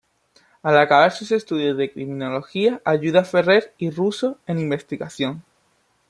[0.63, 5.43] Al acabar sus estudios de criminología ayuda a Ferrer y Ruso en investigación.